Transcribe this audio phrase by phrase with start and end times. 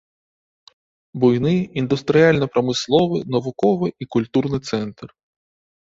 [1.23, 1.53] Буйны
[1.83, 5.07] індустрыяльна-прамысловы, навуковы і культурны цэнтр.